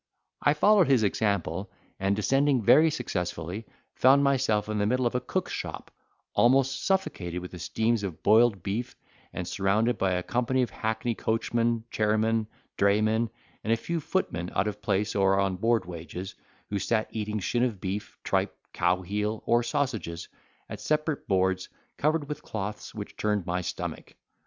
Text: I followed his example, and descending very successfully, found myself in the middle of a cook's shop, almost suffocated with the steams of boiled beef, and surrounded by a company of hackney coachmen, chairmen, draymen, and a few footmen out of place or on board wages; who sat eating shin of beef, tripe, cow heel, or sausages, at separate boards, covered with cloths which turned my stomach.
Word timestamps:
I 0.41 0.55
followed 0.55 0.87
his 0.87 1.03
example, 1.03 1.69
and 1.99 2.15
descending 2.15 2.63
very 2.63 2.89
successfully, 2.89 3.65
found 3.93 4.23
myself 4.23 4.67
in 4.67 4.79
the 4.79 4.87
middle 4.87 5.05
of 5.05 5.13
a 5.13 5.19
cook's 5.21 5.51
shop, 5.51 5.91
almost 6.33 6.83
suffocated 6.87 7.39
with 7.39 7.51
the 7.51 7.59
steams 7.59 8.01
of 8.01 8.23
boiled 8.23 8.63
beef, 8.63 8.95
and 9.31 9.47
surrounded 9.47 9.99
by 9.99 10.13
a 10.13 10.23
company 10.23 10.63
of 10.63 10.71
hackney 10.71 11.13
coachmen, 11.13 11.83
chairmen, 11.91 12.47
draymen, 12.79 13.29
and 13.63 13.71
a 13.73 13.77
few 13.77 13.99
footmen 13.99 14.49
out 14.55 14.65
of 14.67 14.81
place 14.81 15.15
or 15.15 15.39
on 15.39 15.57
board 15.57 15.85
wages; 15.85 16.33
who 16.71 16.79
sat 16.79 17.07
eating 17.11 17.37
shin 17.37 17.61
of 17.61 17.79
beef, 17.79 18.17
tripe, 18.23 18.57
cow 18.73 19.03
heel, 19.03 19.43
or 19.45 19.61
sausages, 19.61 20.29
at 20.67 20.79
separate 20.79 21.27
boards, 21.27 21.69
covered 21.97 22.27
with 22.27 22.41
cloths 22.41 22.95
which 22.95 23.15
turned 23.17 23.45
my 23.45 23.61
stomach. 23.61 24.15